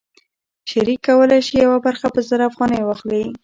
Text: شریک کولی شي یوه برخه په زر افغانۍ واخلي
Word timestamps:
شریک 0.69 0.99
کولی 1.07 1.39
شي 1.47 1.53
یوه 1.65 1.77
برخه 1.85 2.07
په 2.13 2.19
زر 2.27 2.39
افغانۍ 2.49 2.81
واخلي 2.83 3.23